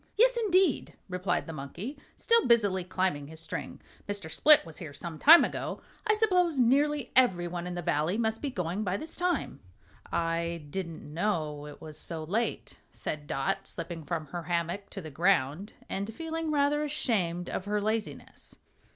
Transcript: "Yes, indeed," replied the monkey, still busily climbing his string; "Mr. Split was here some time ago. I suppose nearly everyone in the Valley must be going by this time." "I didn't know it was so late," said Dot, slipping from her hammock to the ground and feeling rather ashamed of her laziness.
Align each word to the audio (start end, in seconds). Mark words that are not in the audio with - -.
"Yes, 0.17 0.35
indeed," 0.35 0.95
replied 1.09 1.45
the 1.45 1.53
monkey, 1.53 1.95
still 2.17 2.47
busily 2.47 2.83
climbing 2.83 3.27
his 3.27 3.39
string; 3.39 3.79
"Mr. 4.09 4.31
Split 4.31 4.65
was 4.65 4.77
here 4.79 4.93
some 4.93 5.19
time 5.19 5.45
ago. 5.45 5.79
I 6.07 6.15
suppose 6.15 6.57
nearly 6.57 7.11
everyone 7.15 7.67
in 7.67 7.75
the 7.75 7.83
Valley 7.83 8.17
must 8.17 8.41
be 8.41 8.49
going 8.49 8.83
by 8.83 8.97
this 8.97 9.15
time." 9.15 9.59
"I 10.11 10.65
didn't 10.71 11.03
know 11.13 11.67
it 11.67 11.79
was 11.81 11.99
so 11.99 12.23
late," 12.23 12.79
said 12.89 13.27
Dot, 13.27 13.67
slipping 13.67 14.03
from 14.03 14.25
her 14.25 14.41
hammock 14.41 14.89
to 14.89 15.01
the 15.01 15.11
ground 15.11 15.73
and 15.87 16.11
feeling 16.11 16.49
rather 16.51 16.83
ashamed 16.83 17.47
of 17.47 17.65
her 17.65 17.79
laziness. 17.79 18.55